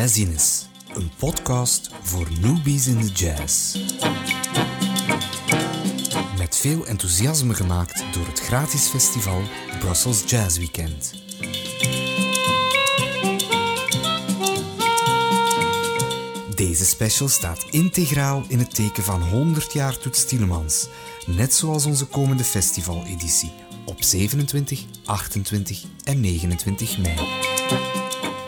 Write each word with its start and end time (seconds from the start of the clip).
Jazzines, 0.00 0.66
een 0.94 1.10
podcast 1.18 1.90
voor 2.02 2.28
newbies 2.40 2.86
in 2.86 3.00
de 3.00 3.06
jazz. 3.06 3.78
Met 6.38 6.56
veel 6.56 6.86
enthousiasme 6.86 7.54
gemaakt 7.54 8.04
door 8.12 8.26
het 8.26 8.40
gratis 8.40 8.88
festival 8.88 9.42
Brussels 9.78 10.22
Jazz 10.26 10.58
Weekend. 10.58 11.14
Deze 16.54 16.84
special 16.84 17.28
staat 17.28 17.66
integraal 17.70 18.44
in 18.48 18.58
het 18.58 18.74
teken 18.74 19.02
van 19.02 19.22
100 19.22 19.72
jaar 19.72 19.98
Toets 19.98 20.24
Tielemans, 20.24 20.88
net 21.26 21.54
zoals 21.54 21.86
onze 21.86 22.06
komende 22.06 22.44
festivaleditie 22.44 23.52
op 23.84 24.02
27, 24.02 24.84
28 25.04 25.84
en 26.04 26.20
29 26.20 26.98
mei. 26.98 27.49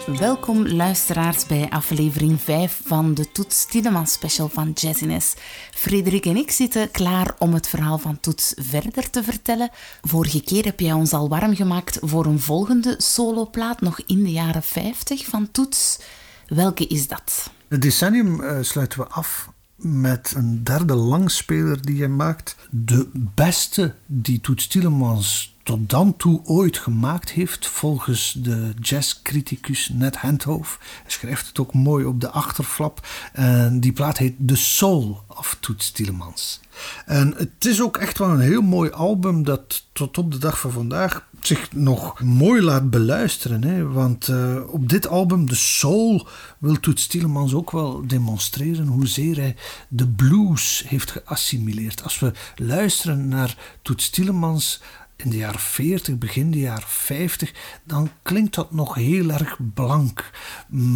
Welkom 0.06 0.68
luisteraars 0.68 1.46
bij 1.46 1.70
aflevering 1.70 2.40
5 2.40 2.80
van 2.84 3.14
de 3.14 3.32
Toets 3.32 3.66
Tielemans 3.66 4.12
special 4.12 4.48
van 4.48 4.70
Jazzines. 4.74 5.34
Frederik 5.70 6.26
en 6.26 6.36
ik 6.36 6.50
zitten 6.50 6.90
klaar 6.90 7.34
om 7.38 7.54
het 7.54 7.68
verhaal 7.68 7.98
van 7.98 8.20
Toets 8.20 8.54
verder 8.56 9.10
te 9.10 9.22
vertellen. 9.22 9.70
Vorige 10.02 10.42
keer 10.42 10.64
heb 10.64 10.80
jij 10.80 10.92
ons 10.92 11.12
al 11.12 11.28
warm 11.28 11.54
gemaakt 11.54 11.98
voor 12.00 12.26
een 12.26 12.40
volgende 12.40 12.94
soloplaat, 12.98 13.80
nog 13.80 14.00
in 14.06 14.22
de 14.22 14.32
jaren 14.32 14.62
50 14.62 15.24
van 15.24 15.50
Toets. 15.50 15.98
Welke 16.46 16.86
is 16.86 17.08
dat? 17.08 17.50
Het 17.68 17.82
decennium 17.82 18.40
uh, 18.40 18.58
sluiten 18.60 18.98
we 18.98 19.06
af 19.06 19.50
met 19.76 20.32
een 20.36 20.64
derde 20.64 20.94
langspeler 20.94 21.82
die 21.82 21.98
hij 21.98 22.08
maakt. 22.08 22.56
De 22.70 23.08
beste 23.14 23.94
die 24.06 24.40
Toets 24.40 24.66
Tielemans 24.66 25.51
tot 25.62 25.90
dan 25.90 26.16
toe 26.16 26.40
ooit 26.44 26.78
gemaakt 26.78 27.30
heeft, 27.30 27.66
volgens 27.66 28.34
de 28.38 28.72
jazzcriticus 28.80 29.90
Ned 29.92 30.16
Handhoff. 30.16 30.78
Hij 31.02 31.10
schrijft 31.10 31.46
het 31.46 31.58
ook 31.58 31.74
mooi 31.74 32.04
op 32.04 32.20
de 32.20 32.30
achterflap. 32.30 33.06
En 33.32 33.80
die 33.80 33.92
plaat 33.92 34.18
heet 34.18 34.34
The 34.46 34.56
Soul 34.56 35.24
of 35.26 35.56
Toets 35.60 35.90
Tielemans. 35.90 36.60
En 37.06 37.34
het 37.36 37.64
is 37.64 37.82
ook 37.82 37.96
echt 37.96 38.18
wel 38.18 38.28
een 38.28 38.40
heel 38.40 38.62
mooi 38.62 38.90
album 38.90 39.44
dat 39.44 39.86
tot 39.92 40.18
op 40.18 40.32
de 40.32 40.38
dag 40.38 40.60
van 40.60 40.70
vandaag 40.70 41.26
zich 41.40 41.72
nog 41.72 42.20
mooi 42.20 42.62
laat 42.62 42.90
beluisteren. 42.90 43.64
Hè? 43.64 43.88
Want 43.88 44.28
uh, 44.28 44.60
op 44.66 44.88
dit 44.88 45.08
album, 45.08 45.48
The 45.48 45.56
Soul, 45.56 46.26
wil 46.58 46.80
Toets 46.80 47.06
Tielemans 47.06 47.54
ook 47.54 47.70
wel 47.70 48.06
demonstreren 48.06 48.86
hoezeer 48.86 49.36
hij 49.36 49.56
de 49.88 50.08
blues 50.08 50.84
heeft 50.86 51.10
geassimileerd. 51.10 52.02
Als 52.02 52.18
we 52.18 52.32
luisteren 52.56 53.28
naar 53.28 53.56
Toets 53.82 54.10
Tielemans 54.10 54.80
in 55.16 55.30
de 55.30 55.36
jaren 55.36 55.60
40, 55.60 56.18
begin 56.18 56.50
de 56.50 56.58
jaren 56.58 56.88
50, 56.88 57.52
dan 57.84 58.10
klinkt 58.22 58.54
dat 58.54 58.72
nog 58.72 58.94
heel 58.94 59.30
erg 59.30 59.58
blank. 59.74 60.30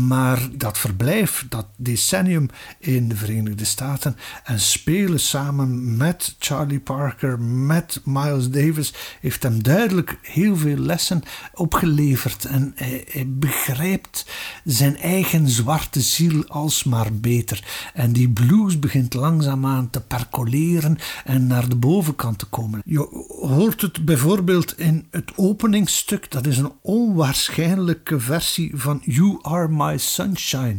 Maar 0.06 0.48
dat 0.52 0.78
verblijf, 0.78 1.46
dat 1.48 1.66
decennium 1.76 2.48
in 2.78 3.08
de 3.08 3.16
Verenigde 3.16 3.64
Staten 3.64 4.16
en 4.44 4.60
spelen 4.60 5.20
samen 5.20 5.96
met 5.96 6.36
Charlie 6.38 6.80
Parker, 6.80 7.40
met 7.40 8.00
Miles 8.04 8.50
Davis, 8.50 8.94
heeft 9.20 9.42
hem 9.42 9.62
duidelijk 9.62 10.18
heel 10.22 10.56
veel 10.56 10.76
lessen 10.76 11.22
opgeleverd. 11.54 12.44
En 12.44 12.72
hij, 12.74 13.24
begrijpt 13.26 14.26
zijn 14.64 14.96
eigen 14.96 15.48
zwarte 15.48 16.00
ziel 16.00 16.44
alsmaar 16.48 17.12
beter. 17.12 17.90
En 17.94 18.12
die 18.12 18.30
blues 18.30 18.78
begint 18.78 19.14
langzaamaan 19.14 19.90
te 19.90 20.00
percoleren 20.00 20.98
en 21.24 21.46
naar 21.46 21.68
de 21.68 21.76
bovenkant 21.76 22.38
te 22.38 22.46
komen. 22.46 22.82
Je 22.84 23.08
hoort 23.40 23.80
het 23.80 24.04
bijvoorbeeld 24.06 24.78
in 24.78 25.06
het 25.10 25.32
openingsstuk, 25.36 26.30
dat 26.30 26.46
is 26.46 26.58
een 26.58 26.72
onwaarschijnlijke 26.80 28.20
versie 28.20 28.70
van 28.74 29.02
You 29.04 29.38
Are 29.42 29.68
My 29.68 29.98
Sunshine. 29.98 30.76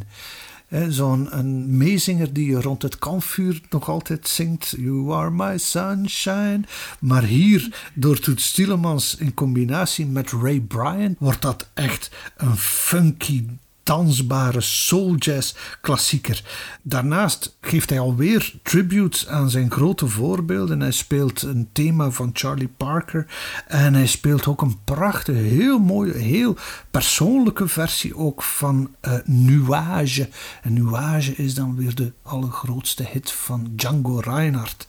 Zo'n 0.90 1.78
meezinger 1.78 2.34
die 2.34 2.62
rond 2.62 2.82
het 2.82 2.98
kampvuur 2.98 3.62
nog 3.70 3.90
altijd 3.90 4.28
zingt. 4.28 4.74
You 4.78 5.14
are 5.14 5.32
my 5.32 5.58
sunshine. 5.58 6.62
Maar 7.00 7.24
hier, 7.24 7.90
door 7.94 8.20
Toet 8.20 8.42
Stielemans 8.42 9.16
in 9.16 9.34
combinatie 9.34 10.06
met 10.06 10.32
Ray 10.32 10.60
Bryant, 10.60 11.18
wordt 11.20 11.42
dat 11.42 11.70
echt 11.74 12.12
een 12.38 12.58
funky 12.58 13.46
dansbare 13.88 14.62
soul 14.62 15.16
jazz 15.16 15.54
klassieker. 15.82 16.44
Daarnaast 16.82 17.58
geeft 17.62 17.90
hij 17.90 18.00
alweer 18.00 18.54
tributes 18.64 19.28
aan 19.28 19.50
zijn 19.50 19.72
grote 19.72 20.08
voorbeelden. 20.08 20.80
Hij 20.80 20.92
speelt 20.92 21.42
een 21.42 21.70
thema 21.72 22.12
van 22.12 22.30
Charlie 22.34 22.68
Parker 22.78 23.26
en 23.68 23.94
hij 23.94 24.08
speelt 24.08 24.48
ook 24.48 24.62
een 24.62 24.84
prachtige, 24.84 25.40
heel 25.40 25.80
mooie, 25.80 26.18
heel 26.18 26.56
persoonlijke 26.92 27.68
versie 27.68 28.16
ook 28.16 28.44
van 28.44 28.96
uh, 29.02 29.14
Nuage. 29.26 30.30
En 30.62 30.74
Nuage 30.74 31.36
is 31.36 31.54
dan 31.54 31.76
weer 31.76 31.96
de 31.96 32.14
allergrootste 32.24 33.04
hit 33.12 33.32
van 33.32 33.72
Django 33.76 34.20
Reinhardt. 34.20 34.88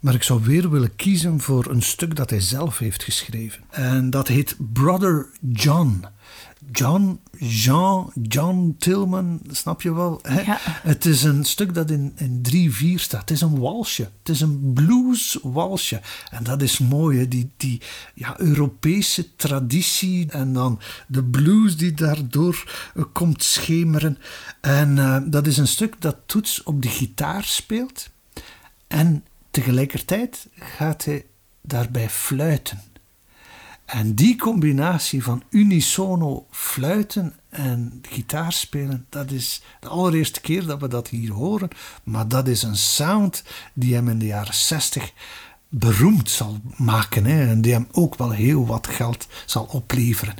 Maar 0.00 0.14
ik 0.14 0.22
zou 0.22 0.42
weer 0.42 0.70
willen 0.70 0.96
kiezen 0.96 1.40
voor 1.40 1.66
een 1.70 1.82
stuk 1.82 2.16
dat 2.16 2.30
hij 2.30 2.40
zelf 2.40 2.78
heeft 2.78 3.02
geschreven. 3.02 3.62
En 3.70 4.10
dat 4.10 4.28
heet 4.28 4.56
Brother 4.72 5.26
John. 5.52 6.04
John, 6.72 7.20
Jean, 7.38 8.12
John 8.22 8.74
Tillman, 8.78 9.40
snap 9.50 9.82
je 9.82 9.94
wel? 9.94 10.18
Hè? 10.22 10.42
Het 10.82 11.04
is 11.04 11.22
een 11.22 11.44
stuk 11.44 11.74
dat 11.74 11.90
in, 11.90 12.12
in 12.16 12.72
3-4 12.98 13.00
staat. 13.00 13.20
Het 13.20 13.30
is 13.30 13.40
een 13.40 13.58
walsje. 13.58 14.02
Het 14.02 14.28
is 14.28 14.40
een 14.40 14.72
blues 14.72 15.38
walsje. 15.42 16.00
En 16.30 16.44
dat 16.44 16.62
is 16.62 16.78
mooi, 16.78 17.18
hè? 17.18 17.28
Die, 17.28 17.50
die 17.56 17.80
ja, 18.14 18.40
Europese 18.40 19.36
traditie 19.36 20.30
en 20.30 20.52
dan 20.52 20.80
de 21.06 21.24
blues 21.24 21.76
die 21.76 21.94
daardoor 21.94 22.90
uh, 22.94 23.04
komt 23.12 23.42
schemeren. 23.42 24.18
En 24.60 24.96
uh, 24.96 25.18
dat 25.24 25.46
is 25.46 25.56
een 25.56 25.68
stuk 25.68 26.00
dat 26.00 26.16
Toets 26.26 26.62
op 26.62 26.82
de 26.82 26.88
gitaar 26.88 27.44
speelt. 27.44 28.10
En 28.86 29.24
tegelijkertijd 29.50 30.48
gaat 30.54 31.04
hij 31.04 31.24
daarbij 31.60 32.10
fluiten. 32.10 32.80
En 33.86 34.14
die 34.14 34.36
combinatie 34.36 35.22
van 35.22 35.42
unisono 35.50 36.46
fluiten 36.50 37.34
en 37.48 37.98
gitaar 38.02 38.52
spelen, 38.52 39.06
dat 39.08 39.30
is 39.30 39.62
de 39.80 39.88
allereerste 39.88 40.40
keer 40.40 40.66
dat 40.66 40.80
we 40.80 40.88
dat 40.88 41.08
hier 41.08 41.32
horen. 41.32 41.68
Maar 42.04 42.28
dat 42.28 42.48
is 42.48 42.62
een 42.62 42.76
sound 42.76 43.44
die 43.74 43.94
hem 43.94 44.08
in 44.08 44.18
de 44.18 44.26
jaren 44.26 44.54
60 44.54 45.12
beroemd 45.68 46.30
zal 46.30 46.60
maken. 46.76 47.24
Hè, 47.24 47.46
en 47.46 47.60
die 47.60 47.72
hem 47.72 47.88
ook 47.92 48.16
wel 48.16 48.30
heel 48.30 48.66
wat 48.66 48.86
geld 48.86 49.26
zal 49.44 49.64
opleveren. 49.64 50.34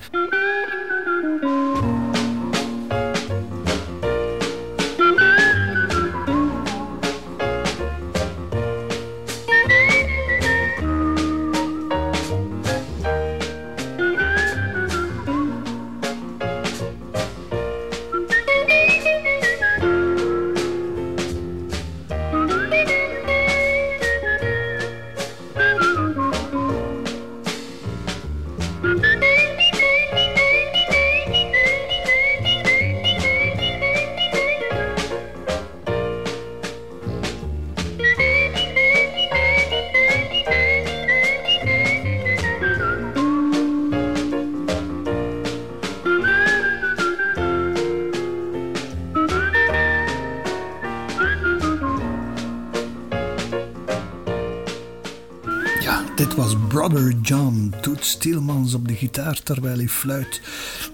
Dit 56.16 56.34
was 56.34 56.57
Brother 56.68 57.15
John, 57.22 57.74
Toet 57.80 58.04
Steelmans 58.04 58.74
op 58.74 58.89
de 58.89 58.95
gitaar 58.95 59.42
terwijl 59.42 59.77
hij 59.77 59.89
fluit. 59.89 60.41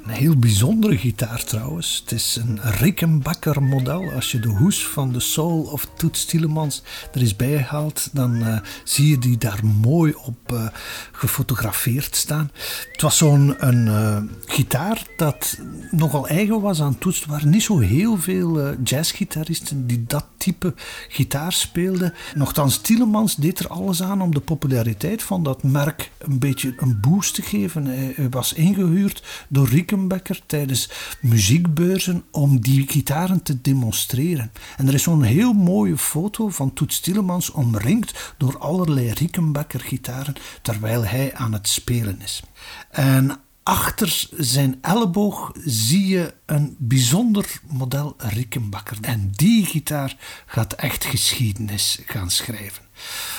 Een 0.05 0.11
heel 0.11 0.37
bijzondere 0.37 0.97
gitaar 0.99 1.45
trouwens. 1.45 2.01
Het 2.05 2.13
is 2.13 2.39
een 2.41 2.61
Rickenbacker 2.63 3.63
model. 3.63 4.11
Als 4.11 4.33
je 4.33 4.39
de 4.41 4.49
hoes 4.49 4.87
van 4.87 5.13
de 5.13 5.21
Soul 5.21 5.63
of 5.63 5.87
Toet 5.97 6.17
Stielemans 6.17 6.83
er 7.13 7.23
is 7.23 7.37
bijgehaald, 7.37 8.09
dan 8.13 8.37
uh, 8.37 8.59
zie 8.85 9.09
je 9.09 9.19
die 9.19 9.39
daar 9.39 9.61
mooi 9.81 10.15
op 10.25 10.53
uh, 10.53 10.67
gefotografeerd 11.13 12.17
staan. 12.17 12.51
Het 12.93 13.03
was 13.03 13.17
zo'n 13.17 13.55
een 13.59 13.87
uh, 13.87 14.17
gitaar 14.47 15.07
dat 15.17 15.59
nogal 15.91 16.29
eigen 16.29 16.61
was 16.61 16.81
aan 16.83 16.99
Toets. 16.99 17.23
Er 17.23 17.31
waren 17.31 17.51
niet 17.51 17.63
zo 17.63 17.79
heel 17.79 18.19
veel 18.19 18.75
jazzgitaristen 18.85 19.87
die 19.87 20.05
dat 20.07 20.25
type 20.37 20.75
gitaar 21.09 21.53
speelden. 21.53 22.15
Nochtans, 22.35 22.79
Tielemans 22.79 23.37
deed 23.37 23.59
er 23.59 23.69
alles 23.69 24.03
aan 24.03 24.23
om 24.23 24.35
de 24.35 24.41
populariteit 24.41 25.12
van 25.21 25.43
dat 25.43 25.63
merk 25.63 26.11
een 26.19 26.39
beetje 26.39 26.75
een 26.77 27.01
boost 27.01 27.35
te 27.35 27.43
geven. 27.43 27.87
Hij 27.87 28.29
was 28.31 28.53
ingehuurd 28.53 29.23
door 29.49 29.69
Rickenbacker 29.69 30.41
tijdens 30.47 30.91
muziekbeurzen 31.21 32.25
om 32.31 32.61
die 32.61 32.89
gitaren 32.89 33.43
te 33.43 33.61
demonstreren. 33.61 34.53
En 34.77 34.89
er 34.89 34.95
is 34.95 35.03
zo'n 35.03 35.23
heel 35.23 35.53
mooie 35.53 35.99
foto 35.99 36.49
van 36.49 36.73
Toets 36.73 37.01
Tielemans 37.01 37.51
omringd 37.51 38.35
door 38.37 38.59
allerlei 38.59 39.11
Rickenbacker 39.11 39.81
gitaren 39.81 40.35
terwijl 40.63 41.05
hij 41.05 41.35
aan 41.35 41.53
het 41.53 41.69
spelen 41.69 42.21
is. 42.21 42.43
En 42.91 43.41
achter 43.63 44.29
zijn 44.37 44.79
elleboog 44.81 45.53
zie 45.65 46.07
je 46.07 46.35
een 46.47 46.77
bijzonder 46.79 47.61
model 47.71 48.15
Rickenbacker. 48.19 48.99
En 49.01 49.31
die 49.33 49.65
gitaar 49.65 50.17
gaat 50.47 50.73
echt 50.73 51.05
geschiedenis 51.05 52.01
gaan 52.07 52.31
schrijven. 52.31 52.83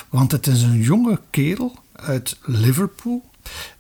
Want 0.10 0.32
het 0.32 0.48
is 0.48 0.62
een 0.62 0.82
jonge 0.82 1.20
kerel 1.30 1.76
uit 1.96 2.38
Liverpool 2.42 3.30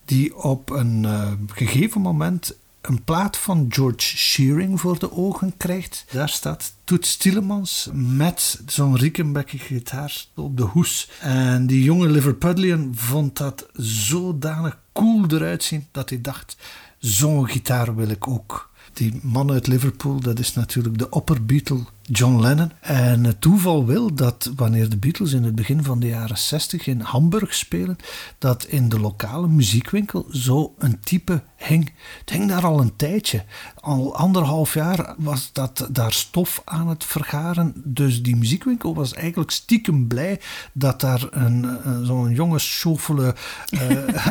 die 0.05 0.35
op 0.35 0.69
een 0.69 1.03
uh, 1.03 1.31
gegeven 1.47 2.01
moment 2.01 2.55
een 2.81 3.03
plaat 3.03 3.37
van 3.37 3.65
George 3.69 4.17
Shearing 4.17 4.79
voor 4.79 4.99
de 4.99 5.11
ogen 5.11 5.57
krijgt. 5.57 6.05
Daar 6.11 6.29
staat 6.29 6.73
Toets 6.83 7.17
Tielemans 7.17 7.89
met 7.93 8.61
zo'n 8.65 8.97
Rickenbacker 8.97 9.59
gitaar 9.59 10.25
op 10.35 10.57
de 10.57 10.63
hoes. 10.63 11.09
En 11.19 11.67
die 11.67 11.83
jonge 11.83 12.09
Liverpudlian 12.09 12.91
vond 12.95 13.37
dat 13.37 13.67
zodanig 13.73 14.77
cool 14.93 15.25
eruit 15.27 15.63
zien 15.63 15.87
dat 15.91 16.09
hij 16.09 16.21
dacht: 16.21 16.57
zo'n 16.99 17.49
gitaar 17.49 17.95
wil 17.95 18.09
ik 18.09 18.27
ook. 18.27 18.71
Die 18.93 19.19
man 19.21 19.51
uit 19.51 19.67
Liverpool, 19.67 20.19
dat 20.19 20.39
is 20.39 20.53
natuurlijk 20.53 20.97
de 20.97 21.09
opperbeatle 21.09 21.83
John 22.11 22.39
Lennon. 22.39 22.71
En 22.79 23.23
het 23.23 23.41
toeval 23.41 23.85
wil 23.85 24.13
dat 24.13 24.51
wanneer 24.55 24.89
de 24.89 24.97
Beatles 24.97 25.33
in 25.33 25.43
het 25.43 25.55
begin 25.55 25.83
van 25.83 25.99
de 25.99 26.07
jaren 26.07 26.37
60 26.37 26.87
in 26.87 26.99
Hamburg 26.99 27.53
spelen, 27.53 27.97
dat 28.37 28.63
in 28.63 28.89
de 28.89 28.99
lokale 28.99 29.47
muziekwinkel 29.47 30.25
zo 30.31 30.73
een 30.77 30.99
type 30.99 31.43
hing. 31.55 31.91
Het 32.19 32.29
hing 32.29 32.49
daar 32.49 32.65
al 32.65 32.79
een 32.79 32.95
tijdje. 32.95 33.43
Al 33.79 34.15
anderhalf 34.15 34.73
jaar 34.73 35.15
was 35.17 35.49
dat 35.53 35.87
daar 35.91 36.13
stof 36.13 36.61
aan 36.65 36.87
het 36.87 37.03
vergaren. 37.03 37.73
Dus 37.85 38.23
die 38.23 38.35
muziekwinkel 38.35 38.95
was 38.95 39.13
eigenlijk 39.13 39.51
stiekem 39.51 40.07
blij 40.07 40.39
dat 40.73 40.99
daar 40.99 41.27
een, 41.31 41.77
zo'n 42.05 42.31
jonge, 42.33 42.59
schoffele 42.59 43.35
uh, 43.71 43.81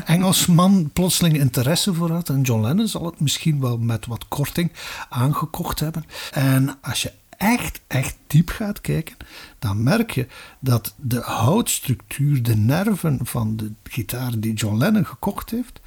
Engelsman 0.14 0.90
plotseling 0.92 1.38
interesse 1.38 1.94
voor 1.94 2.10
had. 2.10 2.28
En 2.28 2.42
John 2.42 2.62
Lennon 2.62 2.88
zal 2.88 3.06
het 3.06 3.20
misschien 3.20 3.60
wel 3.60 3.78
met 3.78 4.06
wat 4.06 4.28
korting 4.28 4.72
aangekocht 5.08 5.80
hebben. 5.80 6.04
En 6.32 6.78
als 6.80 7.02
je 7.02 7.12
echt, 7.42 7.80
echt 7.86 8.16
diep 8.26 8.50
gaat 8.50 8.80
kijken, 8.80 9.16
dan 9.58 9.82
merk 9.82 10.10
je 10.10 10.26
dat 10.60 10.94
de 10.96 11.20
houtstructuur, 11.20 12.42
de 12.42 12.56
nerven 12.56 13.18
van 13.22 13.56
de 13.56 13.72
gitaar 13.82 14.38
die 14.38 14.54
John 14.54 14.76
Lennon 14.76 15.06
gekocht 15.06 15.50
heeft, 15.50 15.80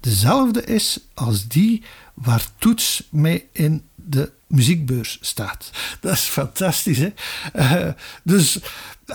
dezelfde 0.00 0.64
is 0.64 1.00
als 1.14 1.48
die 1.48 1.82
waar 2.14 2.46
Toets 2.58 3.08
mee 3.10 3.48
in 3.52 3.84
de 3.94 4.32
muziekbeurs 4.46 5.18
staat. 5.20 5.70
Dat 6.00 6.12
is 6.12 6.20
fantastisch, 6.20 6.98
hè? 6.98 7.12
Uh, 7.54 7.92
dus 8.22 8.58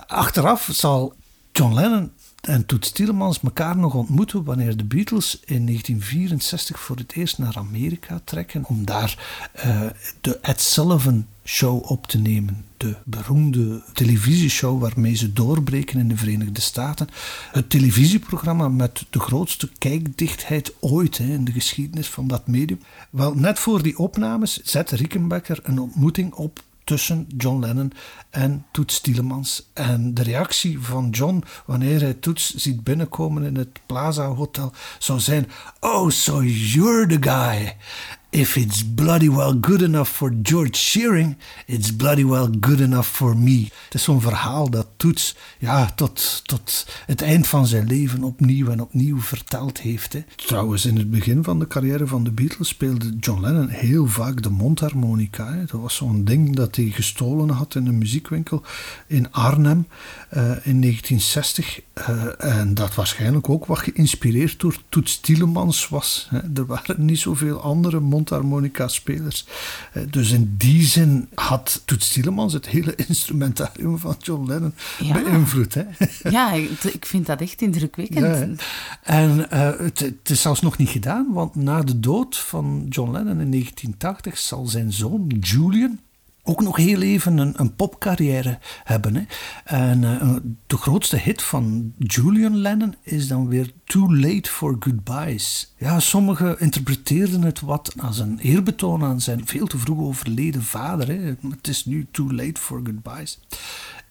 achteraf 0.08 0.70
zal 0.72 1.16
John 1.52 1.74
Lennon 1.74 2.12
en 2.42 2.66
Toets 2.66 2.92
Tielemans 2.92 3.40
elkaar 3.44 3.78
nog 3.78 3.94
ontmoeten 3.94 4.44
wanneer 4.44 4.78
de 4.78 4.84
Beatles 4.84 5.40
in 5.46 5.66
1964 5.66 6.80
voor 6.80 6.96
het 6.96 7.14
eerst 7.16 7.38
naar 7.38 7.58
Amerika 7.58 8.22
trekken 8.24 8.66
om 8.66 8.86
daar 8.86 9.18
uh, 9.66 9.82
de 10.22 10.40
Ed 10.40 10.62
Sullivan 10.62 11.26
show 11.48 11.92
op 11.92 12.08
te 12.08 12.18
nemen. 12.18 12.66
De 12.78 12.96
beroemde 13.04 13.84
televisieshow 13.94 14.82
waarmee 14.82 15.16
ze 15.16 15.34
doorbreken 15.34 16.00
in 16.00 16.08
de 16.08 16.18
Verenigde 16.18 16.62
Staten. 16.62 17.08
Het 17.52 17.70
televisieprogramma 17.70 18.68
met 18.68 19.06
de 19.10 19.20
grootste 19.20 19.70
kijkdichtheid 19.78 20.74
ooit 20.80 21.18
hè, 21.18 21.34
in 21.34 21.46
de 21.46 21.52
geschiedenis 21.52 22.08
van 22.08 22.28
dat 22.28 22.48
medium. 22.48 22.80
Wel, 23.10 23.34
net 23.34 23.60
voor 23.60 23.84
die 23.84 23.98
opnames 23.98 24.62
zette 24.64 24.96
Rickenbacker 24.96 25.60
een 25.64 25.80
ontmoeting 25.80 26.34
op 26.34 26.64
tussen 26.86 27.28
John 27.38 27.60
Lennon 27.60 27.92
en 28.30 28.66
Toets 28.72 29.02
Tielemans. 29.02 29.70
En 29.74 30.14
de 30.14 30.24
reactie 30.24 30.80
van 30.80 31.10
John 31.10 31.44
wanneer 31.66 32.02
hij 32.02 32.14
Toets 32.14 32.56
ziet 32.56 32.84
binnenkomen 32.84 33.44
in 33.44 33.56
het 33.56 33.80
Plaza 33.86 34.26
Hotel 34.26 34.74
zou 35.00 35.20
zijn: 35.20 35.50
Oh, 35.80 36.10
so 36.10 36.44
you're 36.44 37.08
the 37.08 37.30
guy. 37.30 37.76
If 38.36 38.58
it's 38.58 38.84
bloody 38.84 39.30
well 39.30 39.54
good 39.62 39.82
enough 39.82 40.10
for 40.10 40.32
George 40.42 40.76
Shearing, 40.76 41.38
it's 41.68 41.96
bloody 41.96 42.26
well 42.26 42.50
good 42.60 42.80
enough 42.80 43.08
for 43.08 43.38
me. 43.38 43.70
Het 43.86 43.94
is 43.94 44.04
zo'n 44.04 44.22
verhaal 44.22 44.70
dat 44.70 44.88
Toets 44.98 45.36
ja, 45.60 45.92
tot, 45.96 46.42
tot 46.44 46.88
het 47.06 47.22
eind 47.22 47.48
van 47.48 47.68
zijn 47.68 47.88
leven 47.88 48.24
opnieuw 48.24 48.70
en 48.70 48.82
opnieuw 48.82 49.20
verteld 49.20 49.80
heeft. 49.80 50.16
Trouwens, 50.36 50.86
in 50.86 50.98
het 50.98 51.12
begin 51.12 51.44
van 51.44 51.60
de 51.60 51.68
carrière 51.68 52.08
van 52.08 52.24
de 52.24 52.32
Beatles 52.32 52.68
speelde 52.68 53.16
John 53.20 53.42
Lennon 53.42 53.70
heel 53.70 54.08
vaak 54.08 54.42
de 54.44 54.50
mondharmonica. 54.50 55.64
Dat 55.66 55.82
was 55.82 55.96
zo'n 55.96 56.24
ding 56.24 56.56
dat 56.56 56.76
hij 56.76 56.90
gestolen 56.90 57.50
had 57.50 57.76
in 57.76 57.88
een 57.88 57.98
muziekwinkel 57.98 58.64
in 59.08 59.32
Arnhem 59.32 59.88
uh, 60.34 60.42
in 60.42 60.82
1960. 60.82 61.82
Uh, 62.10 62.26
eh, 62.38 62.60
en 62.60 62.74
dat 62.74 62.96
waarschijnlijk 62.96 63.50
ook 63.50 63.66
wat 63.66 63.80
geïnspireerd 63.80 64.60
door 64.60 64.78
Toets 64.90 65.20
Tielemans 65.20 65.90
was. 65.90 66.28
Hè. 66.30 66.40
Er 66.56 66.66
waren 66.66 67.06
niet 67.06 67.20
zoveel 67.20 67.62
andere 67.62 68.00
mondharmonica-spelers. 68.26 69.46
Uh, 69.94 70.04
dus 70.10 70.32
in 70.32 70.56
die 70.58 70.86
zin 70.86 71.28
had 71.34 71.82
Toets 71.86 72.12
Tielemans 72.12 72.54
het 72.54 72.68
hele 72.68 72.96
instrumentarium 73.08 73.98
van 73.98 74.16
John 74.20 74.48
Lennon 74.48 74.74
ja. 75.00 75.14
beïnvloed. 75.14 75.74
Hè. 75.74 75.84
Ja, 76.30 76.52
ik 76.92 77.06
vind 77.06 77.26
dat 77.26 77.42
echt 77.42 77.62
indrukwekkend. 77.62 78.62
en 79.04 79.50
het, 79.50 80.00
het 80.00 80.30
is 80.30 80.42
zelfs 80.42 80.62
nog 80.62 80.78
niet 80.78 80.90
gedaan, 80.90 81.34
want 81.34 81.56
na 81.56 81.82
de 81.82 82.00
dood 82.00 82.38
van 82.38 82.86
John 82.90 83.12
Lennon 83.12 83.40
in 83.40 83.52
1980 83.52 84.38
zal 84.38 84.66
zijn 84.66 84.94
zoon 84.94 85.28
Julian 85.28 86.00
ook 86.48 86.62
nog 86.62 86.76
heel 86.76 87.02
even 87.02 87.38
een, 87.38 87.54
een 87.56 87.76
popcarrière 87.76 88.60
hebben. 88.84 89.16
Hè. 89.16 89.24
En 89.64 90.02
uh, 90.02 90.36
de 90.68 90.78
grootste 90.78 91.18
hit 91.18 91.44
van 91.44 91.94
Julian 91.98 92.58
Lennon 92.58 92.96
is 93.02 93.28
dan 93.28 93.48
weer 93.48 93.72
Too 93.84 94.16
Late 94.16 94.50
for 94.50 94.76
Goodbyes. 94.80 95.74
Ja, 95.78 96.00
sommigen 96.00 96.60
interpreteerden 96.60 97.42
het 97.42 97.60
wat 97.60 97.94
als 97.98 98.20
een 98.20 98.40
eerbetoon 98.40 99.04
aan 99.04 99.22
zijn 99.22 99.48
veel 99.48 99.68
te 99.68 99.78
vroeg 99.78 100.00
overleden 100.00 100.64
vader. 100.64 101.08
Hè. 101.08 101.34
Het 101.50 101.68
is 101.68 101.86
nu 101.86 102.08
Too 102.12 102.34
Late 102.34 102.62
for 102.62 102.82
Goodbyes. 102.84 103.40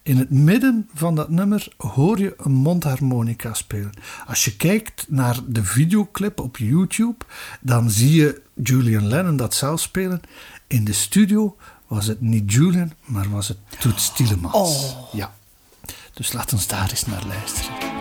In 0.03 0.17
het 0.17 0.29
midden 0.29 0.89
van 0.93 1.15
dat 1.15 1.29
nummer 1.29 1.67
hoor 1.77 2.19
je 2.19 2.33
een 2.37 2.51
mondharmonica 2.51 3.53
spelen. 3.53 3.91
Als 4.27 4.45
je 4.45 4.55
kijkt 4.55 5.05
naar 5.09 5.39
de 5.47 5.63
videoclip 5.63 6.39
op 6.39 6.57
YouTube, 6.57 7.25
dan 7.61 7.89
zie 7.89 8.15
je 8.15 8.41
Julian 8.63 9.07
Lennon 9.07 9.37
dat 9.37 9.53
zelf 9.53 9.79
spelen. 9.79 10.21
In 10.67 10.83
de 10.83 10.93
studio 10.93 11.55
was 11.87 12.05
het 12.05 12.21
niet 12.21 12.51
Julian, 12.51 12.93
maar 13.05 13.29
was 13.29 13.47
het 13.47 13.57
Toets 13.79 14.13
Tielemans. 14.13 14.53
Oh. 14.93 15.13
Ja. 15.13 15.33
Dus 16.13 16.33
laat 16.33 16.53
ons 16.53 16.67
daar 16.67 16.89
eens 16.89 17.05
naar 17.05 17.25
luisteren. 17.27 17.94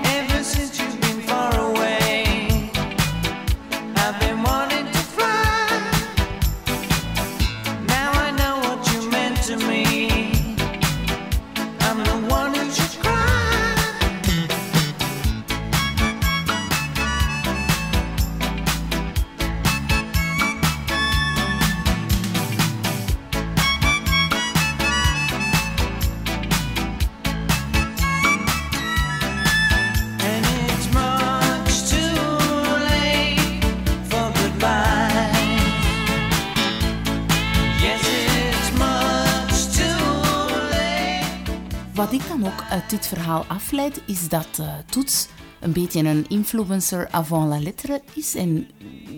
Verhaal 43.06 43.44
afleid, 43.44 44.02
is 44.06 44.28
dat 44.28 44.58
uh, 44.60 44.74
Toets 44.86 45.28
een 45.60 45.72
beetje 45.72 46.00
een 46.00 46.28
influencer 46.28 47.08
avant 47.10 47.48
la 47.48 47.58
lettre 47.58 48.02
is 48.14 48.34
en 48.34 48.68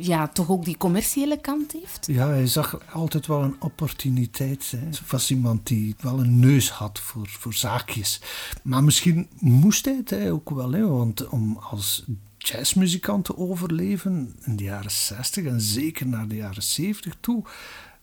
ja, 0.01 0.29
toch 0.29 0.51
ook 0.51 0.65
die 0.65 0.77
commerciële 0.77 1.41
kant 1.41 1.73
heeft. 1.73 2.07
Ja, 2.07 2.29
hij 2.29 2.47
zag 2.47 2.81
altijd 2.93 3.27
wel 3.27 3.43
een 3.43 3.57
opportuniteit. 3.61 4.71
Hè. 4.71 4.89
Was 5.09 5.31
iemand 5.31 5.67
die 5.67 5.95
wel 6.01 6.19
een 6.19 6.39
neus 6.39 6.71
had 6.71 6.99
voor, 6.99 7.29
voor 7.29 7.55
zaakjes. 7.55 8.21
Maar 8.63 8.85
misschien 8.85 9.29
moest 9.39 9.85
hij 9.85 10.03
het 10.05 10.31
ook 10.31 10.51
wel, 10.51 10.73
hè, 10.73 10.87
want 10.87 11.29
om 11.29 11.57
als 11.57 12.05
jazzmuzikant 12.39 13.25
te 13.25 13.37
overleven 13.37 14.35
in 14.45 14.57
de 14.57 14.65
jaren 14.65 14.91
60 14.91 15.45
en 15.45 15.61
zeker 15.61 16.07
naar 16.07 16.29
de 16.29 16.37
jaren 16.37 16.63
70 16.63 17.17
toe 17.21 17.45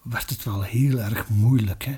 werd 0.03 0.29
het 0.29 0.43
wel 0.43 0.61
heel 0.61 0.99
erg 0.99 1.29
moeilijk. 1.29 1.85
Hè. 1.85 1.95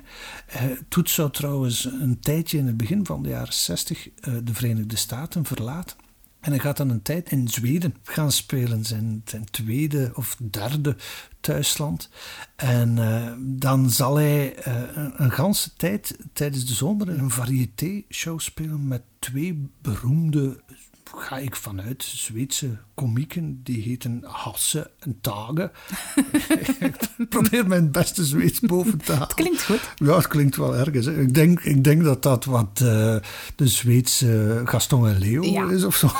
Uh, 0.68 0.76
Toet 0.88 1.10
zou 1.10 1.30
trouwens 1.30 1.84
een 1.84 2.20
tijdje 2.20 2.58
in 2.58 2.66
het 2.66 2.76
begin 2.76 3.06
van 3.06 3.22
de 3.22 3.28
jaren 3.28 3.52
60 3.52 4.08
uh, 4.08 4.12
de 4.44 4.54
Verenigde 4.54 4.96
Staten 4.96 5.44
verlaten. 5.44 5.96
En 6.40 6.52
hij 6.52 6.60
gaat 6.60 6.76
dan 6.76 6.90
een 6.90 7.02
tijd 7.02 7.30
in 7.30 7.48
Zweden 7.48 7.94
gaan 8.02 8.32
spelen, 8.32 8.84
zijn, 8.84 9.24
tweede 9.50 10.10
of 10.14 10.36
derde 10.50 10.96
thuisland. 11.40 12.10
En 12.56 12.96
uh, 12.96 13.32
dan 13.38 13.90
zal 13.90 14.16
hij 14.16 14.66
een, 14.66 15.22
een 15.22 15.30
ganse 15.30 15.72
tijd 15.76 16.16
tijdens 16.32 16.66
de 16.66 16.74
zomer 16.74 17.08
een 17.08 17.30
variété-show 17.30 18.40
spelen 18.40 18.88
met 18.88 19.02
twee 19.18 19.70
beroemde 19.82 20.60
ga 21.14 21.38
ik 21.38 21.56
vanuit 21.56 22.02
Zweedse 22.02 22.78
komieken, 22.94 23.60
die 23.62 23.82
heten 23.82 24.22
Hasse 24.24 24.90
en 24.98 25.18
Tage. 25.20 25.70
ik 27.18 27.28
probeer 27.28 27.66
mijn 27.66 27.90
beste 27.90 28.24
Zweeds 28.24 28.60
boven 28.60 28.98
te 28.98 29.12
halen. 29.12 29.26
Het 29.26 29.34
klinkt 29.36 29.64
goed. 29.64 29.80
Ja, 29.96 30.16
het 30.16 30.26
klinkt 30.26 30.56
wel 30.56 30.76
ergens. 30.76 31.06
Ik 31.06 31.34
denk, 31.34 31.60
ik 31.60 31.84
denk 31.84 32.04
dat 32.04 32.22
dat 32.22 32.44
wat 32.44 32.80
uh, 32.82 33.16
de 33.56 33.68
Zweedse 33.68 34.62
Gaston 34.64 35.08
en 35.08 35.18
Leo 35.18 35.42
Ja. 35.42 35.70
is 35.70 35.84
of 35.84 35.96
zo. 35.96 36.10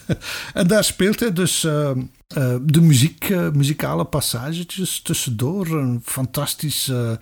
en 0.60 0.66
daar 0.66 0.84
speelt 0.84 1.20
hij 1.20 1.32
dus 1.32 1.64
uh, 1.64 1.90
uh, 2.38 2.56
de 2.62 2.80
muziek, 2.80 3.28
muzikale 3.52 4.04
passagetjes 4.04 5.00
tussendoor. 5.02 5.66
Een 5.66 6.00
fantastische 6.04 7.20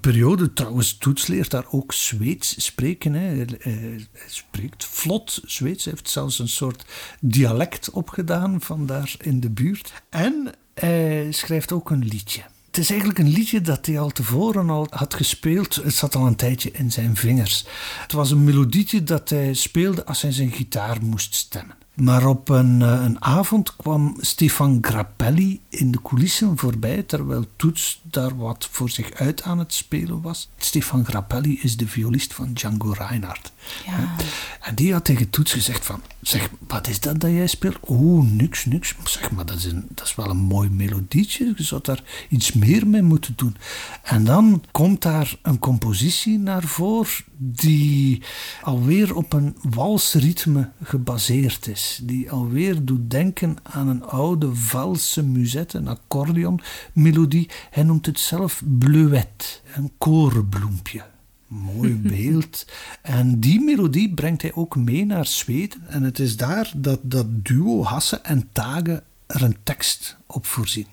periode. 0.00 0.52
Trouwens, 0.52 0.96
Toets 0.98 1.26
leert 1.26 1.50
daar 1.50 1.66
ook 1.70 1.92
Zweeds 1.92 2.64
spreken. 2.64 3.12
Hè. 3.12 3.44
Hij 3.58 4.06
spreekt 4.28 4.84
vlot 4.84 5.40
Zweeds. 5.44 5.84
Hij 5.84 5.92
heeft 5.92 6.10
zelfs 6.10 6.38
een 6.38 6.48
soort 6.48 6.84
dialect 7.20 7.90
opgedaan 7.90 8.60
van 8.60 8.86
daar 8.86 9.14
in 9.18 9.40
de 9.40 9.50
buurt. 9.50 9.92
En 10.10 10.52
hij 10.74 11.32
schrijft 11.32 11.72
ook 11.72 11.90
een 11.90 12.04
liedje. 12.04 12.42
Het 12.66 12.78
is 12.78 12.90
eigenlijk 12.90 13.18
een 13.18 13.32
liedje 13.32 13.60
dat 13.60 13.86
hij 13.86 13.98
al 13.98 14.10
tevoren 14.10 14.70
al 14.70 14.86
had 14.90 15.14
gespeeld. 15.14 15.74
Het 15.74 15.94
zat 15.94 16.14
al 16.14 16.26
een 16.26 16.36
tijdje 16.36 16.70
in 16.70 16.92
zijn 16.92 17.16
vingers. 17.16 17.64
Het 18.02 18.12
was 18.12 18.30
een 18.30 18.44
melodietje 18.44 19.02
dat 19.02 19.28
hij 19.28 19.54
speelde 19.54 20.04
als 20.04 20.22
hij 20.22 20.32
zijn 20.32 20.52
gitaar 20.52 21.02
moest 21.02 21.34
stemmen. 21.34 21.76
Maar 22.00 22.26
op 22.26 22.48
een, 22.48 22.80
een 22.80 23.24
avond 23.24 23.76
kwam 23.76 24.16
Stefan 24.20 24.78
Grappelli 24.80 25.60
in 25.68 25.90
de 25.90 26.02
coulissen 26.02 26.58
voorbij, 26.58 27.02
terwijl 27.02 27.44
Toets 27.56 28.00
daar 28.02 28.36
wat 28.36 28.68
voor 28.70 28.90
zich 28.90 29.12
uit 29.12 29.42
aan 29.42 29.58
het 29.58 29.74
spelen 29.74 30.20
was. 30.20 30.48
Stefan 30.56 31.04
Grappelli 31.04 31.58
is 31.62 31.76
de 31.76 31.88
violist 31.88 32.34
van 32.34 32.52
Django 32.52 32.94
Reinhardt. 32.98 33.52
Ja. 33.86 34.14
En 34.60 34.74
die 34.74 34.92
had 34.92 35.04
tegen 35.04 35.30
Toets 35.30 35.52
gezegd 35.52 35.86
van, 35.86 36.02
zeg, 36.20 36.50
wat 36.66 36.88
is 36.88 37.00
dat 37.00 37.20
dat 37.20 37.30
jij 37.30 37.46
speelt? 37.46 37.76
Oh, 37.80 38.30
niks, 38.30 38.64
niks. 38.64 38.94
Zeg 39.04 39.30
maar, 39.30 39.46
dat 39.46 39.56
is, 39.56 39.64
een, 39.64 39.86
dat 39.88 40.06
is 40.06 40.14
wel 40.14 40.30
een 40.30 40.36
mooi 40.36 40.70
melodietje. 40.70 41.52
Je 41.56 41.62
zou 41.62 41.80
daar 41.84 42.02
iets 42.28 42.52
meer 42.52 42.86
mee 42.86 43.02
moeten 43.02 43.32
doen. 43.36 43.56
En 44.02 44.24
dan 44.24 44.64
komt 44.70 45.02
daar 45.02 45.36
een 45.42 45.58
compositie 45.58 46.38
naar 46.38 46.62
voren 46.62 47.26
die 47.36 48.22
alweer 48.62 49.14
op 49.14 49.32
een 49.32 49.56
walsritme 49.62 50.70
gebaseerd 50.82 51.66
is. 51.66 51.87
Die 52.02 52.30
alweer 52.30 52.84
doet 52.84 53.10
denken 53.10 53.56
aan 53.62 53.88
een 53.88 54.04
oude 54.04 54.54
valse 54.54 55.22
musette, 55.24 55.78
een 55.78 55.88
accordeonmelodie. 55.88 57.50
Hij 57.70 57.82
noemt 57.82 58.06
het 58.06 58.18
zelf 58.18 58.62
bleuet, 58.78 59.62
een 59.74 59.92
korenbloempje. 59.98 61.02
Mooi 61.46 61.94
beeld. 62.16 62.66
En 63.02 63.40
die 63.40 63.60
melodie 63.60 64.14
brengt 64.14 64.42
hij 64.42 64.54
ook 64.54 64.76
mee 64.76 65.06
naar 65.06 65.26
Zweden. 65.26 65.86
En 65.86 66.02
het 66.02 66.18
is 66.18 66.36
daar 66.36 66.72
dat 66.76 67.00
dat 67.02 67.26
duo 67.44 67.84
Hasse 67.84 68.16
en 68.16 68.48
Tage 68.52 69.02
er 69.26 69.42
een 69.42 69.56
tekst 69.62 70.16
op 70.26 70.46
voorzien. 70.46 70.86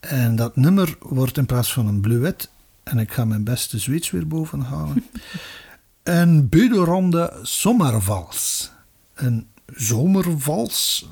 En 0.00 0.36
dat 0.36 0.56
nummer 0.56 0.96
wordt 1.00 1.36
in 1.36 1.46
plaats 1.46 1.72
van 1.72 1.86
een 1.86 2.00
bluet, 2.00 2.50
en 2.82 2.98
ik 2.98 3.12
ga 3.12 3.24
mijn 3.24 3.44
beste 3.44 3.78
Zweeds 3.78 4.10
weer 4.10 4.26
boven 4.26 4.60
halen, 4.60 5.04
een 6.02 6.48
Buderonde 6.48 7.38
Sommervals. 7.42 8.70
Een 9.14 9.46
zomervals, 9.66 11.08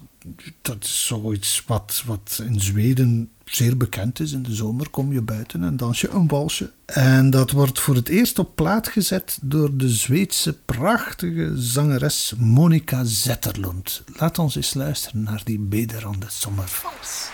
dat 0.63 0.85
is 0.85 1.07
zoiets 1.07 1.63
wat, 1.67 2.03
wat 2.07 2.41
in 2.45 2.61
Zweden 2.61 3.31
zeer 3.45 3.77
bekend 3.77 4.21
is. 4.21 4.33
In 4.33 4.43
de 4.43 4.55
zomer 4.55 4.89
kom 4.89 5.13
je 5.13 5.23
buiten 5.23 5.65
en 5.65 5.77
dans 5.77 6.01
je 6.01 6.09
een 6.09 6.29
walsje. 6.29 6.71
En 6.85 7.31
dat 7.31 7.51
wordt 7.51 7.81
voor 7.81 7.95
het 7.95 8.09
eerst 8.09 8.39
op 8.39 8.55
plaat 8.55 8.89
gezet 8.89 9.39
door 9.43 9.77
de 9.77 9.89
Zweedse 9.89 10.53
prachtige 10.53 11.53
zangeres 11.55 12.35
Monica 12.39 13.05
Zetterlund. 13.05 14.03
Laat 14.17 14.39
ons 14.39 14.57
eens 14.57 14.75
luisteren 14.75 15.23
naar 15.23 15.41
die 15.45 15.59
Bederande 15.59 16.27
Sommervals. 16.29 17.31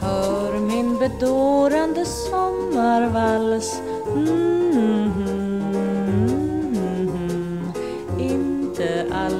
Hör 0.00 0.60
min 0.60 0.98
bedårande 0.98 2.04
sommarvals 2.04 3.68
mm, 4.14 4.91